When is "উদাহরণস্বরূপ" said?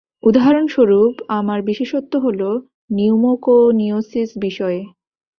0.23-1.13